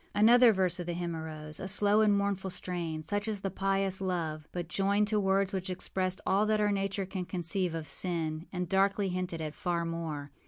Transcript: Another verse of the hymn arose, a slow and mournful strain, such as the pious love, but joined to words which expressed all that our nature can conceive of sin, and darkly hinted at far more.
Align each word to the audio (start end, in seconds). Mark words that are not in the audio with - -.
Another 0.15 0.51
verse 0.51 0.79
of 0.79 0.87
the 0.87 0.93
hymn 0.93 1.15
arose, 1.15 1.59
a 1.59 1.67
slow 1.67 2.01
and 2.01 2.17
mournful 2.17 2.49
strain, 2.49 3.03
such 3.03 3.27
as 3.27 3.41
the 3.41 3.51
pious 3.51 4.01
love, 4.01 4.47
but 4.51 4.67
joined 4.67 5.07
to 5.09 5.19
words 5.19 5.53
which 5.53 5.69
expressed 5.69 6.19
all 6.25 6.47
that 6.47 6.59
our 6.59 6.71
nature 6.71 7.05
can 7.05 7.23
conceive 7.23 7.75
of 7.75 7.87
sin, 7.87 8.47
and 8.51 8.67
darkly 8.67 9.09
hinted 9.09 9.41
at 9.41 9.53
far 9.53 9.85
more. 9.85 10.31